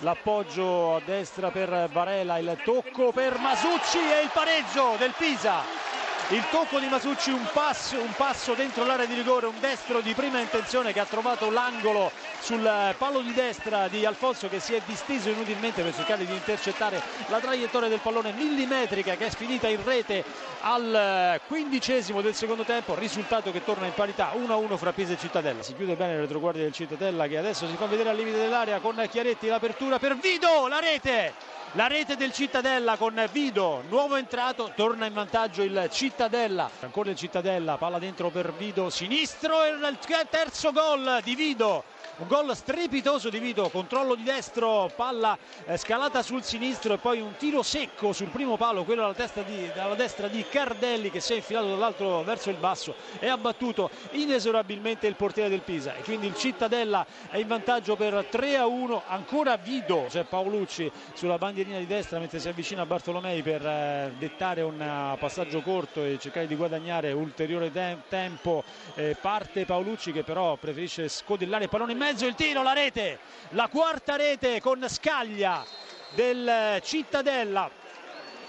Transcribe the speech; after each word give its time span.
l'appoggio 0.00 0.96
a 0.96 1.00
destra 1.04 1.50
per 1.50 1.88
Varela, 1.92 2.38
il 2.38 2.58
tocco 2.64 3.12
per 3.12 3.38
Masucci 3.38 3.98
e 3.98 4.22
il 4.22 4.30
pareggio 4.32 4.96
del 4.98 5.14
Pisa 5.16 5.85
il 6.30 6.44
tocco 6.50 6.80
di 6.80 6.88
Masucci 6.88 7.30
un 7.30 7.46
passo, 7.52 8.00
un 8.00 8.12
passo 8.16 8.54
dentro 8.54 8.84
l'area 8.84 9.06
di 9.06 9.14
rigore 9.14 9.46
un 9.46 9.60
destro 9.60 10.00
di 10.00 10.12
prima 10.12 10.40
intenzione 10.40 10.92
che 10.92 10.98
ha 10.98 11.04
trovato 11.04 11.50
l'angolo 11.50 12.10
sul 12.40 12.94
palo 12.98 13.20
di 13.20 13.32
destra 13.32 13.86
di 13.86 14.04
Alfonso 14.04 14.48
che 14.48 14.58
si 14.58 14.74
è 14.74 14.82
disteso 14.84 15.28
inutilmente 15.30 15.82
per 15.82 15.94
cercare 15.94 16.26
di 16.26 16.32
intercettare 16.32 17.00
la 17.28 17.38
traiettoria 17.38 17.88
del 17.88 18.00
pallone 18.00 18.32
millimetrica 18.32 19.14
che 19.14 19.26
è 19.26 19.30
finita 19.30 19.68
in 19.68 19.84
rete 19.84 20.24
al 20.62 21.40
quindicesimo 21.46 22.20
del 22.22 22.34
secondo 22.34 22.64
tempo 22.64 22.96
risultato 22.96 23.52
che 23.52 23.62
torna 23.62 23.86
in 23.86 23.94
parità 23.94 24.32
1-1 24.34 24.76
fra 24.76 24.92
Pisa 24.92 25.12
e 25.12 25.18
Cittadella. 25.18 25.62
Si 25.62 25.74
chiude 25.76 25.94
bene 25.94 26.14
il 26.14 26.20
retroguardia 26.20 26.62
del 26.64 26.72
Cittadella 26.72 27.28
che 27.28 27.38
adesso 27.38 27.68
si 27.68 27.76
fa 27.76 27.86
vedere 27.86 28.08
al 28.08 28.16
limite 28.16 28.38
dell'area 28.38 28.80
con 28.80 29.00
Chiaretti 29.08 29.46
l'apertura 29.46 30.00
per 30.00 30.16
Vido 30.16 30.66
la 30.66 30.80
rete 30.80 31.34
la 31.72 31.88
rete 31.88 32.16
del 32.16 32.32
Cittadella 32.32 32.96
con 32.96 33.22
Vido, 33.32 33.82
nuovo 33.88 34.16
entrato, 34.16 34.72
torna 34.74 35.06
in 35.06 35.12
vantaggio 35.12 35.62
il 35.62 35.88
Cittadella. 35.90 36.70
Ancora 36.80 37.10
il 37.10 37.16
Cittadella, 37.16 37.76
palla 37.76 37.98
dentro 37.98 38.30
per 38.30 38.52
Vido, 38.54 38.88
sinistro 38.88 39.62
e 39.64 39.70
il 39.70 39.98
terzo 40.30 40.72
gol 40.72 41.20
di 41.22 41.34
Vido 41.34 41.84
un 42.18 42.28
gol 42.28 42.56
strepitoso 42.56 43.28
di 43.28 43.38
Vito, 43.38 43.68
controllo 43.68 44.14
di 44.14 44.22
destro, 44.22 44.90
palla 44.96 45.36
eh, 45.66 45.76
scalata 45.76 46.22
sul 46.22 46.42
sinistro 46.42 46.94
e 46.94 46.98
poi 46.98 47.20
un 47.20 47.34
tiro 47.36 47.62
secco 47.62 48.14
sul 48.14 48.28
primo 48.28 48.56
palo, 48.56 48.84
quello 48.84 49.04
alla, 49.04 49.14
di, 49.44 49.70
alla 49.76 49.94
destra 49.94 50.26
di 50.28 50.42
Cardelli 50.48 51.10
che 51.10 51.20
si 51.20 51.34
è 51.34 51.36
infilato 51.36 51.68
dall'altro 51.68 52.22
verso 52.22 52.48
il 52.48 52.56
basso 52.56 52.94
e 53.18 53.28
ha 53.28 53.36
battuto 53.36 53.90
inesorabilmente 54.12 55.06
il 55.06 55.14
portiere 55.14 55.50
del 55.50 55.60
Pisa. 55.60 55.94
E 55.94 56.02
quindi 56.02 56.26
il 56.26 56.34
Cittadella 56.36 57.04
è 57.28 57.36
in 57.36 57.46
vantaggio 57.46 57.96
per 57.96 58.26
3 58.30 58.56
a 58.56 58.66
1, 58.66 59.02
ancora 59.06 59.56
Vido, 59.56 60.06
c'è 60.08 60.24
Paolucci 60.24 60.90
sulla 61.12 61.36
bandierina 61.36 61.78
di 61.78 61.86
destra 61.86 62.18
mentre 62.18 62.38
si 62.38 62.48
avvicina 62.48 62.82
a 62.82 62.86
Bartolomei 62.86 63.42
per 63.42 63.64
eh, 63.66 64.12
dettare 64.18 64.62
un 64.62 64.80
uh, 64.80 65.18
passaggio 65.18 65.60
corto 65.60 66.02
e 66.02 66.18
cercare 66.18 66.46
di 66.46 66.56
guadagnare 66.56 67.12
ulteriore 67.12 67.70
te- 67.70 67.98
tempo, 68.08 68.64
eh, 68.94 69.16
parte 69.20 69.66
Paolucci 69.66 70.12
che 70.12 70.22
però 70.22 70.56
preferisce 70.56 71.08
scodellare 71.08 71.64
il 71.64 71.68
pallone 71.68 71.92
in 71.92 71.98
mezzo 71.98 72.04
mezzo 72.06 72.26
il 72.26 72.36
tiro, 72.36 72.62
la 72.62 72.72
rete, 72.72 73.18
la 73.50 73.66
quarta 73.66 74.14
rete 74.14 74.60
con 74.60 74.88
Scaglia 74.88 75.64
del 76.14 76.78
Cittadella. 76.80 77.68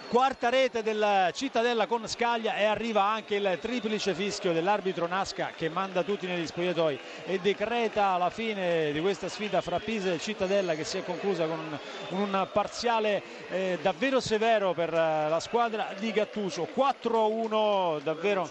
Quarta 0.09 0.49
rete 0.49 0.83
del 0.83 1.31
Cittadella 1.33 1.87
con 1.87 2.07
Scaglia 2.07 2.55
e 2.55 2.65
arriva 2.65 3.01
anche 3.01 3.33
il 3.33 3.57
triplice 3.59 4.13
fischio 4.13 4.53
dell'arbitro 4.53 5.07
Nasca 5.07 5.53
che 5.55 5.69
manda 5.69 6.03
tutti 6.03 6.27
negli 6.27 6.45
spogliatoi 6.45 6.99
e 7.25 7.39
decreta 7.39 8.15
la 8.17 8.29
fine 8.29 8.91
di 8.91 9.01
questa 9.01 9.27
sfida 9.27 9.59
fra 9.61 9.79
Pisa 9.79 10.13
e 10.13 10.19
Cittadella 10.19 10.75
che 10.75 10.83
si 10.83 10.99
è 10.99 11.03
conclusa 11.03 11.47
con 11.47 11.79
un, 12.09 12.47
parziale 12.53 13.23
eh, 13.49 13.79
davvero 13.81 14.19
severo 14.19 14.73
per 14.73 14.93
eh, 14.93 15.29
la 15.29 15.39
squadra 15.39 15.95
di 15.97 16.11
Gattuso. 16.11 16.67
4-1 16.75 18.01
davvero 18.03 18.47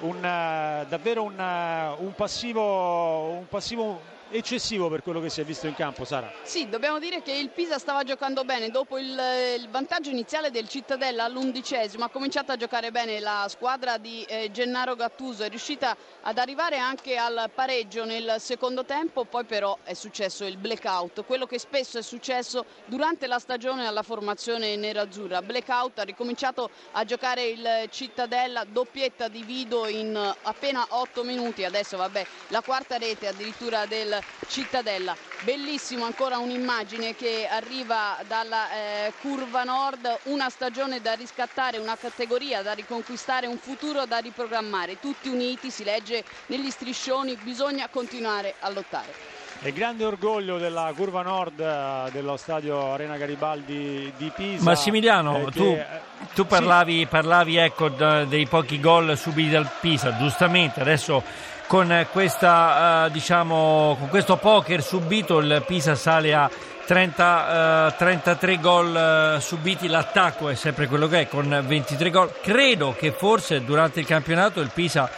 un, 0.00 0.16
uh, 0.16 0.88
davvero 0.88 1.22
un, 1.22 1.38
uh, 1.38 2.02
un 2.02 2.14
passivo, 2.16 3.28
un 3.28 3.46
passivo 3.46 4.18
eccessivo 4.30 4.88
per 4.88 5.02
quello 5.02 5.20
che 5.20 5.28
si 5.28 5.40
è 5.40 5.44
visto 5.44 5.66
in 5.66 5.74
campo, 5.74 6.04
Sara. 6.04 6.32
Sì, 6.42 6.68
dobbiamo 6.68 6.98
dire 6.98 7.22
che 7.22 7.32
il 7.32 7.50
Pisa 7.50 7.78
stava 7.78 8.04
giocando 8.04 8.44
bene 8.44 8.70
dopo 8.70 8.98
il, 8.98 9.18
il 9.58 9.68
vantaggio 9.70 10.10
iniziale 10.10 10.50
del 10.50 10.68
Cittadella 10.68 11.24
all'undicesimo, 11.24 12.04
ha 12.04 12.08
cominciato 12.08 12.52
a 12.52 12.56
giocare 12.56 12.90
bene 12.90 13.20
la 13.20 13.46
squadra 13.48 13.98
di 13.98 14.22
eh, 14.22 14.50
Gennaro 14.52 14.94
Gattuso, 14.94 15.42
è 15.42 15.48
riuscita 15.48 15.96
ad 16.22 16.38
arrivare 16.38 16.78
anche 16.78 17.16
al 17.16 17.50
pareggio 17.54 18.04
nel 18.04 18.36
secondo 18.38 18.84
tempo, 18.84 19.24
poi 19.24 19.44
però 19.44 19.78
è 19.82 19.94
successo 19.94 20.44
il 20.44 20.56
blackout, 20.56 21.24
quello 21.24 21.46
che 21.46 21.58
spesso 21.58 21.98
è 21.98 22.02
successo 22.02 22.64
durante 22.86 23.26
la 23.26 23.38
stagione 23.38 23.86
alla 23.86 24.02
formazione 24.02 24.76
nerazzurra. 24.76 25.42
Blackout 25.42 25.98
ha 25.98 26.02
ricominciato 26.02 26.70
a 26.92 27.04
giocare 27.04 27.44
il 27.44 27.68
Cittadella, 27.90 28.64
doppietta 28.64 29.28
di 29.28 29.42
Vido 29.42 29.86
in 29.86 30.16
appena 30.42 30.86
8 30.88 31.24
minuti, 31.24 31.64
adesso 31.64 31.96
vabbè 31.96 32.26
la 32.48 32.62
quarta 32.62 32.96
rete 32.96 33.26
addirittura 33.26 33.86
del 33.86 34.19
Cittadella. 34.46 35.16
Bellissimo 35.42 36.04
ancora 36.04 36.38
un'immagine 36.38 37.14
che 37.14 37.48
arriva 37.50 38.18
dalla 38.26 38.70
eh, 38.72 39.12
curva 39.20 39.64
nord, 39.64 40.18
una 40.24 40.48
stagione 40.50 41.00
da 41.00 41.14
riscattare, 41.14 41.78
una 41.78 41.96
categoria 41.96 42.62
da 42.62 42.72
riconquistare, 42.72 43.46
un 43.46 43.58
futuro 43.58 44.06
da 44.06 44.18
riprogrammare. 44.18 44.98
Tutti 45.00 45.28
uniti, 45.28 45.70
si 45.70 45.84
legge 45.84 46.24
negli 46.46 46.70
striscioni, 46.70 47.36
bisogna 47.42 47.88
continuare 47.88 48.54
a 48.60 48.70
lottare. 48.70 49.38
E 49.62 49.72
grande 49.72 50.06
orgoglio 50.06 50.56
della 50.56 50.90
curva 50.96 51.20
nord 51.20 51.60
eh, 51.60 52.10
dello 52.12 52.38
stadio 52.38 52.92
Arena 52.92 53.18
Garibaldi 53.18 54.10
di 54.16 54.32
Pisa. 54.34 54.62
Massimiliano, 54.62 55.36
eh, 55.36 55.50
tu, 55.50 55.74
che, 55.74 55.86
tu, 56.34 56.46
parlavi, 56.46 57.00
sì. 57.00 57.06
parlavi 57.06 57.56
ecco, 57.56 57.90
dei 57.90 58.46
pochi 58.46 58.80
gol 58.80 59.18
subiti 59.18 59.50
dal 59.50 59.70
Pisa, 59.80 60.16
giustamente, 60.16 60.80
adesso 60.80 61.22
con, 61.70 62.04
questa, 62.10 63.04
uh, 63.06 63.10
diciamo, 63.12 63.94
con 63.96 64.08
questo 64.08 64.36
poker 64.38 64.82
subito 64.82 65.38
il 65.38 65.62
Pisa 65.64 65.94
sale 65.94 66.34
a 66.34 66.50
30, 66.84 67.86
uh, 67.86 67.96
33 67.96 68.58
gol 68.58 69.36
uh, 69.36 69.40
subiti, 69.40 69.86
l'attacco 69.86 70.48
è 70.48 70.56
sempre 70.56 70.88
quello 70.88 71.06
che 71.06 71.20
è 71.20 71.28
con 71.28 71.62
23 71.64 72.10
gol. 72.10 72.32
Credo 72.42 72.96
che 72.98 73.12
forse 73.12 73.62
durante 73.62 74.00
il 74.00 74.06
campionato 74.06 74.60
il 74.60 74.72
Pisa 74.74 75.08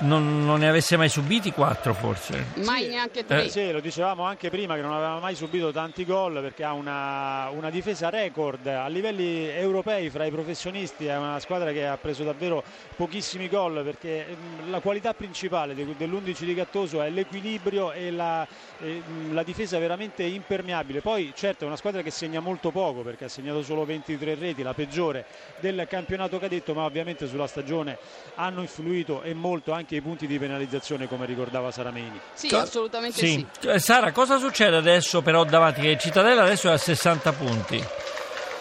non, 0.00 0.44
non, 0.44 0.60
ne 0.60 0.68
avesse 0.68 0.96
mai 0.96 1.08
subiti 1.08 1.50
quattro 1.50 1.94
forse. 1.94 2.46
Mai 2.64 2.84
sì, 2.84 2.88
neanche 2.88 3.24
tre. 3.24 3.44
Eh, 3.44 3.48
sì, 3.48 3.70
lo 3.70 3.80
dicevamo 3.80 4.22
anche 4.24 4.48
prima 4.48 4.74
che 4.74 4.80
non 4.80 4.92
aveva 4.92 5.18
mai 5.18 5.34
subito 5.34 5.72
tanti 5.72 6.04
gol 6.04 6.40
perché 6.40 6.64
ha 6.64 6.72
una, 6.72 7.48
una, 7.50 7.70
difesa 7.70 8.08
record 8.08 8.66
a 8.66 8.86
livelli 8.88 9.48
europei 9.48 10.08
fra 10.10 10.24
i 10.24 10.30
professionisti, 10.30 11.06
è 11.06 11.16
una 11.16 11.38
squadra 11.40 11.72
che 11.72 11.86
ha 11.86 11.96
preso 11.96 12.24
davvero 12.24 12.62
pochissimi 12.96 13.48
gol 13.48 13.82
perché 13.84 14.26
mm, 14.28 14.70
la 14.70 14.80
qualità 14.80 15.12
principale 15.12 15.74
dell'11 15.74 16.44
di 16.44 16.54
Gattoso 16.54 17.02
è 17.02 17.10
l'equilibrio 17.10 17.92
e 17.92 18.10
la, 18.10 18.46
e 18.80 19.02
mm, 19.06 19.34
la 19.34 19.42
difesa 19.42 19.78
veramente 19.78 20.22
impermeabile. 20.22 21.00
Poi 21.00 21.32
certo 21.34 21.64
è 21.64 21.66
una 21.66 21.76
squadra 21.76 22.02
che 22.02 22.10
segna 22.10 22.40
molto 22.40 22.70
poco 22.70 23.02
perché 23.02 23.24
ha 23.24 23.28
segnato 23.28 23.62
solo 23.62 23.84
23 23.84 24.34
reti, 24.34 24.62
la 24.62 24.74
peggiore 24.74 25.26
del 25.60 25.86
campionato 25.88 26.38
cadetto, 26.38 26.74
ma 26.74 26.84
ovviamente 26.84 27.26
sulla 27.26 27.46
stagione 27.46 27.98
hanno 28.36 28.62
influito 28.62 29.22
e 29.22 29.34
molto 29.34 29.72
anche 29.72 29.89
anche 29.90 29.96
i 29.96 30.00
punti 30.00 30.26
di 30.28 30.38
penalizzazione 30.38 31.08
come 31.08 31.26
ricordava 31.26 31.72
Sarameni. 31.72 32.20
Sì, 32.34 32.54
assolutamente 32.54 33.18
sì. 33.18 33.46
sì. 33.58 33.66
Eh, 33.66 33.80
Sara, 33.80 34.12
cosa 34.12 34.38
succede 34.38 34.76
adesso 34.76 35.20
però 35.20 35.42
davanti? 35.44 35.80
Che 35.80 35.98
Cittadella 35.98 36.42
adesso 36.42 36.68
è 36.68 36.72
a 36.72 36.78
60 36.78 37.32
punti. 37.32 37.84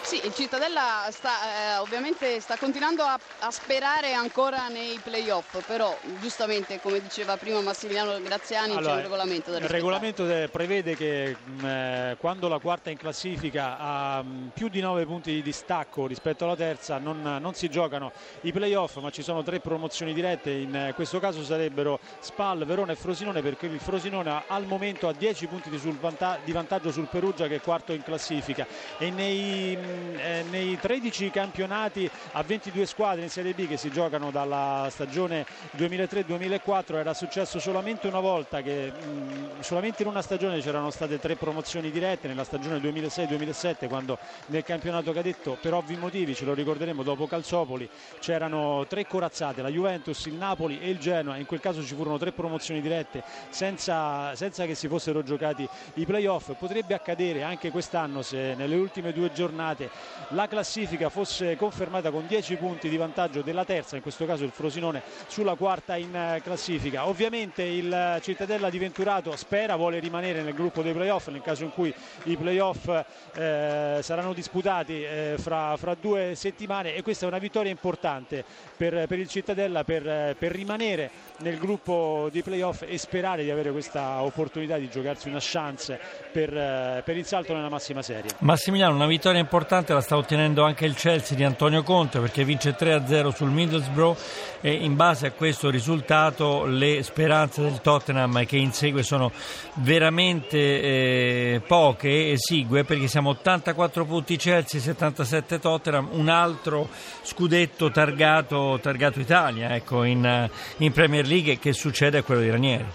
Sì, 0.10 0.20
il 0.26 0.34
Cittadella 0.34 1.08
sta, 1.12 1.76
eh, 1.76 1.78
ovviamente 1.78 2.40
sta 2.40 2.58
continuando 2.58 3.04
a, 3.04 3.20
a, 3.42 3.52
sperare 3.52 4.14
ancora 4.14 4.68
nei 4.68 5.00
playoff, 5.04 5.64
però 5.68 5.96
giustamente 6.20 6.80
come 6.80 7.00
diceva 7.00 7.38
prima 7.38 7.62
Massimiliano 7.62 8.20
Graziani 8.20 8.72
allora, 8.72 8.88
c'è 8.88 8.96
un 8.96 9.02
regolamento 9.04 9.52
da 9.52 9.60
rispettare. 9.60 9.68
Il 9.68 9.70
regolamento 9.70 10.50
prevede 10.52 10.96
che 10.96 11.36
mh, 11.44 11.64
eh, 11.64 12.16
quando 12.20 12.48
la 12.48 12.58
quarta 12.58 12.90
in 12.90 12.98
classifica 12.98 13.78
ha 13.78 14.24
mh, 14.24 14.50
più 14.56 14.68
di 14.68 14.82
9 14.82 15.06
punti 15.06 15.32
di 15.32 15.44
distacco 15.44 16.08
rispetto 16.08 16.44
alla 16.46 16.56
terza 16.56 16.98
non, 16.98 17.22
non, 17.40 17.54
si 17.54 17.70
giocano 17.70 18.12
i 18.42 18.52
playoff 18.52 18.98
ma 18.98 19.12
ci 19.12 19.22
sono 19.22 19.44
tre 19.44 19.60
promozioni 19.60 20.16
dirette, 20.16 20.50
in 20.50 20.76
eh, 20.76 20.94
questo 20.96 21.20
caso 21.20 21.44
sarebbero 21.44 22.00
Spal, 22.18 22.66
Verona 22.66 22.94
e 22.94 22.96
Frosinone 22.96 23.44
perché 23.44 23.68
il 23.68 23.80
Frosinone 23.80 24.42
al 24.48 24.66
momento 24.66 25.08
ha 25.08 25.14
10 25.14 25.46
punti 25.46 25.70
di, 25.70 25.78
vanta- 26.00 26.40
di 26.44 26.52
vantaggio 26.52 26.92
sul 26.92 27.06
Perugia 27.06 27.46
che 27.46 27.58
è 27.58 27.62
quarto 27.62 27.94
in 27.94 28.02
classifica 28.02 28.66
e 28.98 29.12
nei 29.12 29.98
eh, 30.18 30.44
nei 30.50 30.78
13 30.80 31.30
campionati 31.32 32.10
a 32.34 32.44
22 32.44 32.86
squadre 32.86 33.24
in 33.24 33.30
Serie 33.30 33.54
B 33.54 33.68
che 33.68 33.78
si 33.78 33.92
giocano 33.92 34.32
dalla 34.32 34.88
stagione 34.90 35.46
2003-2004 35.78 36.96
era 36.96 37.14
successo 37.14 37.60
solamente 37.60 38.08
una 38.08 38.20
volta 38.20 38.62
che 38.62 38.92
mh, 38.92 39.62
solamente 39.62 40.04
in 40.04 40.10
una 40.10 40.22
stagione 40.22 40.60
c'erano 40.60 40.90
state 40.92 41.20
tre 41.20 41.36
promozioni 41.36 41.92
dirette 41.92 42.28
nella 42.28 42.44
stagione 42.44 42.78
2006-2007 42.80 43.88
quando 43.88 44.18
nel 44.48 44.64
campionato 44.64 45.12
cadetto 45.12 45.58
per 45.60 45.74
ovvi 45.74 45.96
motivi 45.96 46.36
ce 46.36 46.46
lo 46.46 46.54
ricorderemo 46.54 47.04
dopo 47.04 47.28
Calciopoli 47.28 47.90
c'erano 48.20 48.86
tre 48.88 49.06
corazzate 49.08 49.62
la 49.62 49.70
Juventus, 49.70 50.26
il 50.26 50.36
Napoli 50.36 50.80
e 50.80 50.90
il 50.90 50.98
Genoa 51.00 51.38
in 51.38 51.46
quel 51.46 51.60
caso 51.60 51.84
ci 51.84 51.96
furono 51.96 52.18
tre 52.18 52.32
promozioni 52.32 52.82
dirette 52.82 53.24
senza, 53.50 54.36
senza 54.36 54.66
che 54.66 54.76
si 54.76 54.88
fossero 54.88 55.24
giocati 55.24 55.68
i 55.96 56.06
playoff. 56.06 56.54
Potrebbe 56.58 56.94
accadere 56.94 57.44
anche 57.44 57.72
quest'anno 57.72 58.22
se 58.22 58.54
nelle 58.56 58.76
ultime 58.76 59.14
due 59.14 59.32
giornate 59.32 59.89
la 60.30 60.48
classifica 60.48 61.10
fosse 61.10 61.56
confermata 61.56 62.12
con 62.12 62.28
10 62.28 62.56
punti 62.56 62.90
di 62.90 62.98
vantaggio 62.98 63.42
della 63.42 63.66
terza, 63.66 63.96
in 63.96 64.02
questo 64.02 64.26
caso 64.26 64.44
il 64.44 64.52
Frosinone 64.52 65.02
sulla 65.28 65.56
quarta 65.56 65.96
in 65.96 66.16
eh, 66.16 66.42
classifica. 66.44 67.08
Ovviamente 67.08 67.64
il 67.64 68.20
Cittadella 68.22 68.70
di 68.70 68.78
Venturato 68.78 69.36
spera, 69.36 69.76
vuole 69.76 70.00
rimanere 70.00 70.42
nel 70.42 70.54
gruppo 70.54 70.82
dei 70.82 70.94
playoff 70.94 71.28
nel 71.28 71.42
caso 71.42 71.64
in 71.64 71.72
cui 71.72 71.94
i 72.24 72.38
playoff 72.38 72.88
eh, 73.34 74.00
saranno 74.02 74.34
disputati 74.34 75.04
eh, 75.04 75.36
fra, 75.38 75.76
fra, 75.78 75.96
due 76.00 76.34
settimane 76.36 76.96
e 76.96 77.02
questa 77.02 77.26
è 77.26 77.28
una 77.28 77.40
vittoria 77.40 77.72
importante 77.72 78.44
per, 78.76 79.08
per 79.08 79.20
il 79.20 79.28
Cittadella 79.28 79.84
per, 79.84 80.36
per 80.38 80.52
rimanere 80.52 81.10
nel 81.40 81.58
gruppo 81.58 82.30
di 82.32 82.42
playoff 82.42 82.84
e 82.88 82.98
sperare 82.98 83.44
di 83.44 83.52
avere 83.52 83.72
questa 83.72 84.22
opportunità 84.22 84.78
di 84.78 84.90
giocarsi 84.90 85.30
una 85.30 85.40
chance 85.42 86.00
per, 86.32 86.56
eh, 86.56 87.02
per, 87.04 87.18
il 87.18 87.26
salto 87.26 87.54
nella 87.54 87.70
massima 87.70 88.02
serie. 88.02 88.32
Massimiliano, 88.40 88.96
una 88.96 89.08
vittoria 89.08 89.40
importante 89.40 89.69
la 89.70 90.02
sta 90.02 90.18
ottenendo 90.18 90.64
anche 90.64 90.86
il 90.86 90.96
Chelsea 90.96 91.38
di 91.38 91.44
Antonio 91.44 91.84
Conte 91.84 92.20
perché 92.20 92.44
vince 92.44 92.76
3-0 92.76 93.32
sul 93.32 93.52
Middlesbrough 93.52 94.18
e 94.62 94.72
in 94.74 94.96
base 94.96 95.28
a 95.28 95.32
questo 95.32 95.70
risultato 95.70 96.66
le 96.66 97.04
speranze 97.04 97.62
del 97.62 97.80
Tottenham 97.80 98.46
che 98.48 98.58
insegue 98.58 99.04
sono 99.04 99.32
veramente 99.76 100.58
eh, 100.58 101.62
poche, 101.68 102.32
esigue 102.32 102.84
perché 102.84 103.08
siamo 103.08 103.30
84 103.30 104.06
punti 104.06 104.38
Chelsea, 104.38 104.82
77 104.82 105.60
Tottenham, 105.60 106.10
un 106.14 106.30
altro 106.30 106.90
scudetto 107.22 107.92
targato, 107.92 108.80
targato 108.82 109.20
Italia 109.20 109.76
ecco, 109.76 110.04
in, 110.04 110.50
in 110.78 110.92
Premier 110.92 111.28
League 111.28 111.60
che 111.60 111.74
succede 111.74 112.18
a 112.18 112.24
quello 112.24 112.42
di 112.42 112.50
Ranieri. 112.50 112.88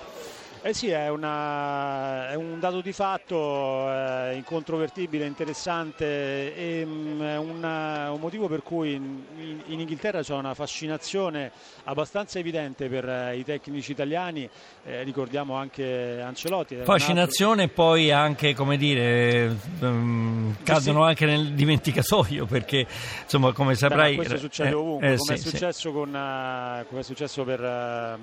Eh 0.67 0.73
sì, 0.73 0.89
è, 0.89 1.11
una, 1.11 2.31
è, 2.31 2.37
un 2.37 2.59
dato 2.59 2.81
di 2.81 2.93
fatto 2.93 3.87
eh, 3.87 4.35
incontrovertibile, 4.35 5.27
interessante 5.27 6.57
e 6.57 6.87
mh, 6.87 6.91
mm, 6.91 7.21
una, 7.37 8.11
un 8.11 8.19
motivo 8.19 8.49
per 8.49 8.63
cui 8.63 8.95
in, 8.95 9.21
in, 9.67 9.81
Inghilterra 9.81 10.23
c'è 10.23 10.33
una 10.33 10.55
fascinazione 10.55 11.51
abbastanza 11.85 12.39
evidente 12.39 12.89
per 12.89 13.07
eh, 13.07 13.37
i 13.37 13.45
tecnici 13.45 13.93
italiani, 13.93 14.49
eh, 14.87 15.03
ricordiamo 15.03 15.55
anche 15.55 16.23
Ancelotti. 16.23 16.77
Fascinazione 16.83 17.65
e 17.65 17.69
poi 17.69 18.11
anche, 18.11 18.55
come 18.55 18.79
dire, 18.79 19.55
um, 19.81 20.57
cadono 20.63 21.03
sì. 21.03 21.09
anche 21.09 21.27
nel 21.27 21.53
dimenticatoio 21.53 22.47
perché, 22.47 22.87
insomma, 23.23 23.53
come 23.53 23.75
saprai... 23.75 24.13
Beh, 24.13 24.17
questo 24.17 24.39
succede 24.39 24.71
eh, 24.71 24.73
ovunque, 24.73 25.13
eh, 25.13 25.17
come, 25.19 25.37
sì, 25.37 25.47
è 25.47 25.51
successo 25.51 25.89
sì. 25.91 25.95
con, 25.95 26.09
uh, 26.09 26.87
come 26.89 27.01
è 27.01 27.05
successo 27.05 27.45
per, 27.45 27.61
uh, 27.61 28.19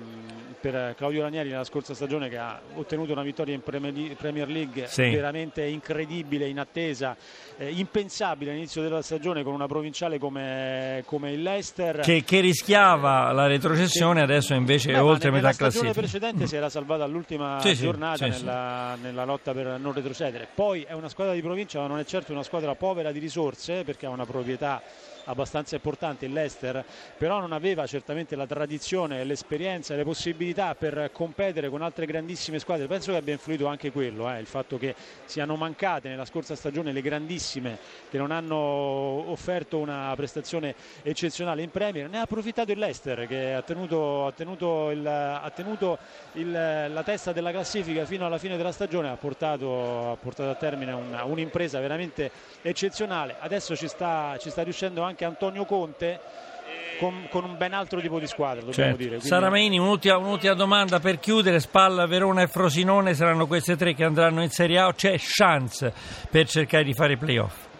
per 0.60 0.94
Claudio 0.96 1.22
Ranieri 1.22 1.50
nella 1.50 1.62
scorsa 1.62 1.94
stagione 1.94 2.30
ha 2.36 2.60
ottenuto 2.74 3.12
una 3.12 3.22
vittoria 3.22 3.54
in 3.54 3.62
Premier 3.62 4.48
League 4.48 4.86
sì. 4.86 5.10
veramente 5.10 5.64
incredibile, 5.64 6.48
inattesa, 6.48 7.16
eh, 7.56 7.70
impensabile 7.70 8.50
all'inizio 8.50 8.82
della 8.82 9.02
stagione 9.02 9.42
con 9.42 9.54
una 9.54 9.66
provinciale 9.66 10.18
come, 10.18 11.02
come 11.06 11.32
il 11.32 11.42
Leicester. 11.42 12.00
Che, 12.00 12.22
che, 12.24 12.40
rischiava 12.40 13.32
la 13.32 13.46
retrocessione, 13.46 14.20
che, 14.20 14.32
adesso 14.32 14.54
invece 14.54 14.92
beh, 14.92 14.98
è 14.98 15.02
oltre 15.02 15.30
metà 15.30 15.52
classifica. 15.52 15.86
La 15.86 15.92
stagione 15.92 15.92
precedente 15.92 16.44
mm. 16.44 16.46
si 16.46 16.56
era 16.56 16.68
salvata 16.68 17.04
all'ultima 17.04 17.60
sì, 17.60 17.74
giornata 17.74 18.30
sì, 18.30 18.38
nella, 18.38 18.96
nella, 19.00 19.24
lotta 19.24 19.52
per 19.52 19.78
non 19.78 19.92
retrocedere. 19.92 20.48
Poi 20.52 20.82
è 20.82 20.92
una 20.92 21.08
squadra 21.08 21.34
di 21.34 21.40
provincia, 21.40 21.80
ma 21.80 21.86
non 21.86 21.98
è 21.98 22.04
certo 22.04 22.32
una 22.32 22.42
squadra 22.42 22.74
povera 22.74 23.12
di 23.12 23.18
risorse 23.18 23.84
perché 23.84 24.06
ha 24.06 24.10
una 24.10 24.26
proprietà 24.26 24.82
abbastanza 25.24 25.74
importante 25.74 26.26
il 26.26 26.32
Leicester, 26.32 26.84
però 27.16 27.40
non 27.40 27.52
aveva 27.52 27.86
certamente 27.86 28.36
la 28.36 28.46
tradizione, 28.46 29.24
l'esperienza 29.24 29.94
e 29.94 29.98
le 29.98 30.04
possibilità 30.04 30.74
per 30.74 31.10
competere 31.12 31.68
con 31.68 31.82
altre 31.82 32.06
grandissime 32.22 32.60
squadre. 32.60 32.86
Penso 32.86 33.10
che 33.10 33.18
abbia 33.18 33.32
influito 33.32 33.66
anche 33.66 33.90
quello, 33.90 34.30
eh, 34.30 34.38
il 34.38 34.46
fatto 34.46 34.78
che 34.78 34.94
siano 35.24 35.56
mancate 35.56 36.08
nella 36.08 36.24
scorsa 36.24 36.54
stagione 36.54 36.92
le 36.92 37.02
grandissime 37.02 37.78
che 38.08 38.16
non 38.16 38.30
hanno 38.30 38.56
offerto 38.56 39.78
una 39.78 40.12
prestazione 40.14 40.74
eccezionale 41.02 41.62
in 41.62 41.70
Premier. 41.70 42.08
Ne 42.08 42.18
ha 42.18 42.22
approfittato 42.22 42.70
il 42.70 42.78
Leicester 42.78 43.26
che 43.26 43.54
ha 43.54 43.62
tenuto, 43.62 44.26
ha 44.26 44.32
tenuto, 44.32 44.90
il, 44.90 45.06
ha 45.06 45.50
tenuto 45.54 45.98
il, 46.34 46.50
la 46.50 47.02
testa 47.02 47.32
della 47.32 47.50
classifica 47.50 48.04
fino 48.04 48.24
alla 48.24 48.38
fine 48.38 48.56
della 48.56 48.72
stagione, 48.72 49.08
ha 49.10 49.16
portato, 49.16 50.12
ha 50.12 50.16
portato 50.16 50.50
a 50.50 50.54
termine 50.54 50.92
una, 50.92 51.24
un'impresa 51.24 51.80
veramente 51.80 52.30
eccezionale. 52.62 53.36
Adesso 53.40 53.74
ci 53.74 53.88
sta, 53.88 54.36
ci 54.38 54.50
sta 54.50 54.62
riuscendo 54.62 55.02
anche 55.02 55.24
Antonio 55.24 55.64
Conte 55.64 56.50
con, 56.98 57.26
con, 57.30 57.44
un 57.44 57.56
ben 57.56 57.72
altro 57.72 58.00
tipo 58.00 58.18
di 58.18 58.26
squadra, 58.26 58.60
dobbiamo 58.60 58.72
certo. 58.72 58.96
dire. 58.96 59.08
Quindi... 59.10 59.26
Saramaini, 59.26 59.78
un'ultima, 59.78 60.16
un'ultima, 60.16 60.54
domanda 60.54 61.00
per 61.00 61.18
chiudere: 61.18 61.60
Spalla, 61.60 62.06
Verona 62.06 62.42
e 62.42 62.46
Frosinone 62.46 63.14
saranno 63.14 63.46
queste 63.46 63.76
tre 63.76 63.94
che 63.94 64.04
andranno 64.04 64.42
in 64.42 64.50
Serie 64.50 64.78
A 64.78 64.86
o 64.88 64.92
c'è 64.92 65.14
chance 65.18 65.92
per 66.30 66.48
cercare 66.48 66.84
di 66.84 66.94
fare 66.94 67.16
playoff? 67.16 67.70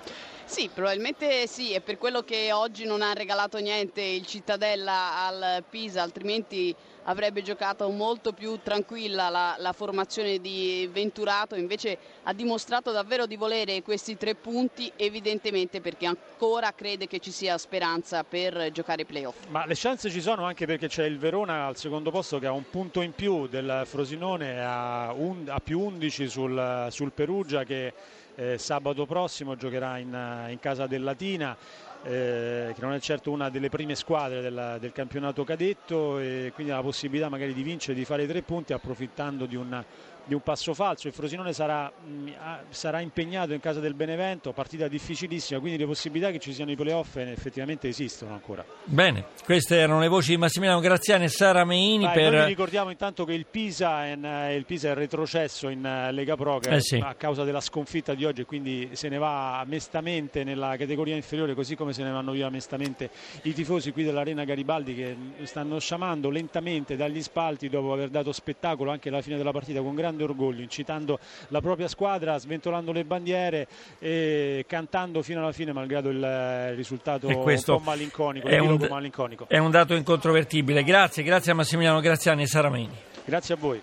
Sì, 0.52 0.68
probabilmente 0.68 1.46
sì, 1.46 1.72
è 1.72 1.80
per 1.80 1.96
quello 1.96 2.20
che 2.20 2.52
oggi 2.52 2.84
non 2.84 3.00
ha 3.00 3.14
regalato 3.14 3.56
niente 3.56 4.02
il 4.02 4.26
Cittadella 4.26 5.24
al 5.24 5.64
Pisa, 5.66 6.02
altrimenti 6.02 6.76
avrebbe 7.04 7.40
giocato 7.40 7.88
molto 7.88 8.34
più 8.34 8.58
tranquilla 8.62 9.30
la, 9.30 9.56
la, 9.58 9.72
formazione 9.72 10.42
di 10.42 10.86
Venturato, 10.92 11.54
invece 11.54 11.96
ha 12.24 12.34
dimostrato 12.34 12.92
davvero 12.92 13.24
di 13.24 13.36
volere 13.36 13.80
questi 13.82 14.18
tre 14.18 14.34
punti, 14.34 14.92
evidentemente 14.96 15.80
perché 15.80 16.04
ancora 16.04 16.70
crede 16.72 17.06
che 17.06 17.18
ci 17.18 17.30
sia 17.30 17.56
speranza 17.56 18.22
per 18.22 18.70
giocare 18.72 19.02
i 19.02 19.06
playoff. 19.06 19.46
Ma 19.48 19.64
le 19.64 19.74
chance 19.74 20.10
ci 20.10 20.20
sono 20.20 20.44
anche 20.44 20.66
perché 20.66 20.86
c'è 20.86 21.06
il 21.06 21.16
Verona 21.18 21.64
al 21.64 21.78
secondo 21.78 22.10
posto 22.10 22.38
che 22.38 22.46
ha 22.46 22.52
un 22.52 22.68
punto 22.68 23.00
in 23.00 23.14
più 23.14 23.46
del 23.46 23.84
Frosinone, 23.86 24.62
ha, 24.62 25.14
un, 25.16 25.48
ha 25.48 25.60
più 25.60 25.80
11 25.80 26.28
sul, 26.28 26.88
sul 26.90 27.10
Perugia 27.10 27.64
che 27.64 28.20
eh, 28.34 28.58
sabato 28.58 29.06
prossimo 29.06 29.56
giocherà 29.56 29.98
in, 29.98 30.46
in 30.50 30.58
casa 30.60 30.86
del 30.86 31.02
Latina. 31.02 31.56
Eh, 32.04 32.72
che 32.74 32.80
non 32.80 32.94
è 32.94 32.98
certo 32.98 33.30
una 33.30 33.48
delle 33.48 33.68
prime 33.68 33.94
squadre 33.94 34.40
della, 34.40 34.76
del 34.78 34.90
campionato 34.90 35.44
cadetto 35.44 36.18
e 36.18 36.50
quindi 36.52 36.72
ha 36.72 36.76
la 36.76 36.82
possibilità 36.82 37.28
magari 37.28 37.54
di 37.54 37.62
vincere, 37.62 37.96
di 37.96 38.04
fare 38.04 38.26
tre 38.26 38.42
punti 38.42 38.72
approfittando 38.72 39.46
di 39.46 39.54
una 39.54 39.84
di 40.24 40.34
un 40.34 40.40
passo 40.40 40.74
falso. 40.74 41.08
Il 41.08 41.12
Frosinone 41.12 41.52
sarà, 41.52 41.90
mh, 41.90 42.10
mm, 42.10 42.28
sarà, 42.70 43.00
impegnato 43.00 43.52
in 43.52 43.60
casa 43.60 43.80
del 43.80 43.94
Benevento, 43.94 44.52
partita 44.52 44.88
difficilissima, 44.88 45.60
quindi 45.60 45.78
le 45.78 45.86
possibilità 45.86 46.30
che 46.30 46.38
ci 46.38 46.52
siano 46.52 46.70
i 46.70 46.76
playoff 46.76 47.16
effettivamente 47.16 47.88
esistono 47.88 48.32
ancora. 48.32 48.64
Bene, 48.84 49.26
queste 49.44 49.76
erano 49.76 50.00
le 50.00 50.08
voci 50.08 50.30
di 50.30 50.36
Massimiliano 50.36 50.80
Graziani 50.80 51.24
e 51.24 51.28
Sara 51.28 51.64
Meini. 51.64 52.04
Vai, 52.04 52.14
per... 52.14 52.32
ricordiamo 52.46 52.90
intanto 52.90 53.24
che 53.24 53.32
il 53.32 53.46
Pisa, 53.46 54.06
è, 54.06 54.52
il 54.52 54.64
Pisa 54.64 54.90
è 54.90 54.94
retrocesso 54.94 55.68
in 55.68 55.84
eh, 55.84 56.12
Lega 56.12 56.36
Pro 56.36 56.60
eh 56.60 56.80
sì. 56.80 56.96
a 56.96 57.14
causa 57.14 57.44
della 57.44 57.60
sconfitta 57.60 58.14
di 58.14 58.24
oggi, 58.24 58.44
quindi 58.44 58.90
se 58.92 59.08
ne 59.08 59.18
va 59.18 59.64
mestamente 59.66 60.44
nella 60.44 60.76
categoria 60.76 61.14
inferiore, 61.14 61.54
così 61.54 61.76
come 61.76 61.92
se 61.92 62.02
ne 62.02 62.10
vanno 62.10 62.32
via 62.32 62.48
mestamente 62.50 63.10
i 63.42 63.52
tifosi 63.52 63.92
qui 63.92 64.04
dell'Arena 64.04 64.44
Garibaldi 64.44 64.94
che 64.94 65.16
stanno 65.44 65.78
sciamando 65.78 66.30
lentamente 66.30 66.96
dagli 66.96 67.22
spalti 67.22 67.68
dopo 67.68 67.92
aver 67.92 68.08
dato 68.08 68.32
spettacolo 68.32 68.90
anche 68.90 69.08
alla 69.08 69.22
fine 69.22 69.36
della 69.36 69.52
partita 69.52 69.80
con 69.80 69.94
grande 69.94 70.11
grande 70.12 70.22
orgoglio, 70.24 70.62
incitando 70.62 71.18
la 71.48 71.60
propria 71.60 71.88
squadra, 71.88 72.38
sventolando 72.38 72.92
le 72.92 73.04
bandiere 73.04 73.66
e 73.98 74.64
cantando 74.68 75.22
fino 75.22 75.40
alla 75.40 75.52
fine 75.52 75.72
malgrado 75.72 76.10
il 76.10 76.74
risultato 76.74 77.26
un 77.26 77.62
po' 77.64 77.78
malinconico, 77.78 78.46
è 78.46 78.58
un, 78.58 78.86
malinconico. 78.88 79.46
È 79.48 79.58
un 79.58 79.70
dato 79.70 79.94
incontrovertibile. 79.94 80.84
Grazie, 80.84 81.22
grazie 81.22 81.52
a 81.52 81.54
Massimiliano 81.54 82.00
Graziani 82.00 82.42
e 82.42 82.46
Sarameni. 82.46 82.96
Grazie 83.24 83.54
a 83.54 83.56
voi. 83.56 83.82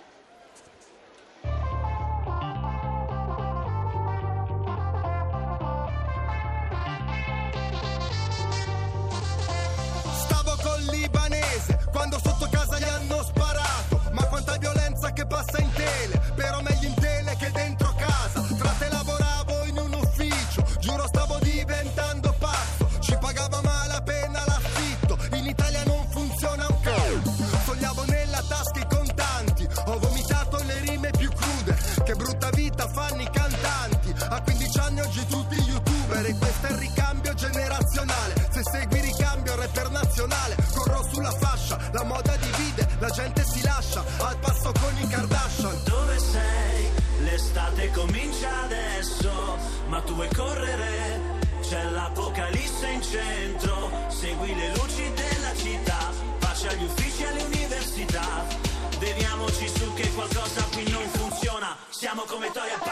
Siamo 61.99 62.23
come 62.23 62.49
Toy 62.51 62.88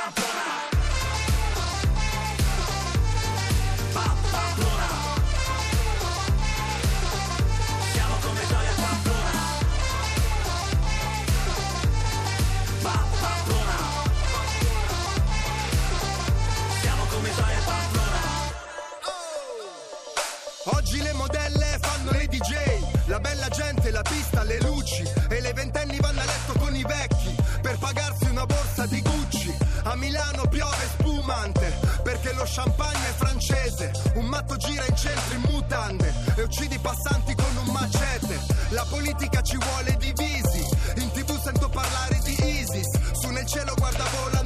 Milano 30.17 30.47
piove 30.47 30.83
spumante 30.97 31.77
perché 32.01 32.33
lo 32.33 32.43
champagne 32.43 33.07
è 33.07 33.13
francese. 33.17 33.91
Un 34.15 34.25
matto 34.25 34.57
gira 34.57 34.83
in 34.87 34.95
centro 34.95 35.35
in 35.35 35.41
mutande 35.41 36.11
e 36.35 36.41
uccidi 36.41 36.73
i 36.73 36.79
passanti 36.79 37.35
con 37.35 37.55
un 37.63 37.71
macete. 37.71 38.39
La 38.69 38.83
politica 38.89 39.41
ci 39.41 39.57
vuole 39.57 39.95
divisi. 39.97 40.65
In 40.95 41.11
tv 41.11 41.39
sento 41.39 41.69
parlare 41.69 42.19
di 42.23 42.31
ISIS. 42.31 43.11
Su 43.11 43.29
nel 43.29 43.45
cielo 43.45 43.75
guarda 43.75 44.05
volano 44.05 44.36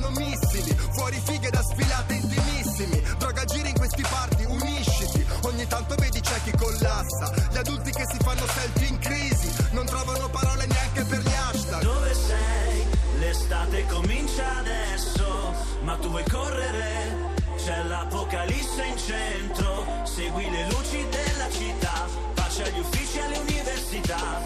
tu 16.02 16.10
vuoi 16.10 16.24
correre? 16.30 17.30
C'è 17.56 17.84
l'apocalisse 17.84 18.84
in 18.84 18.98
centro, 18.98 19.86
segui 20.04 20.50
le 20.50 20.68
luci 20.70 21.08
della 21.10 21.50
città, 21.50 22.08
pace 22.34 22.64
agli 22.64 22.80
uffici 22.80 23.18
e 23.20 23.22
alle 23.22 23.38
università. 23.38 24.42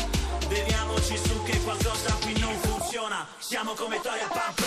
Beviamoci 0.48 1.18
su 1.18 1.44
che 1.44 1.60
qualcosa 1.62 2.14
qui 2.22 2.38
non 2.40 2.54
funziona, 2.60 3.26
siamo 3.40 3.74
come 3.74 4.00
Toria 4.02 4.28
Pamplona. 4.28 4.65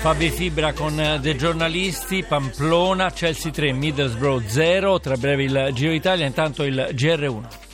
Fabio 0.00 0.30
Fibra 0.30 0.72
con 0.72 0.98
eh, 0.98 1.20
dei 1.20 1.36
giornalisti, 1.36 2.24
Pamplona, 2.24 3.10
Chelsea 3.10 3.50
3, 3.50 3.72
Middlesbrough 3.72 4.46
0, 4.46 5.00
tra 5.00 5.16
breve 5.16 5.44
il 5.44 5.70
Giro 5.72 5.92
Italia, 5.92 6.26
intanto 6.26 6.64
il 6.64 6.88
GR1. 6.92 7.69